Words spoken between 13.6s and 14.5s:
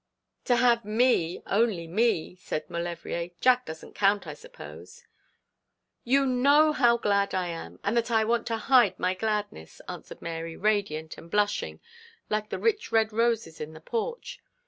in the porch.